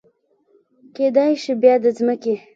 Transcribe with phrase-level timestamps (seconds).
[0.95, 2.35] کیدای شي بیا د مځکې